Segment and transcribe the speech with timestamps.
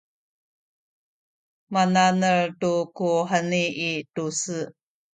[1.73, 4.59] mana’nel tu ku heni i tu-se